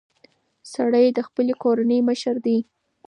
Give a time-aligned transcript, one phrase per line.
[0.73, 2.57] سړی د خپلې کورنۍ مشر دی.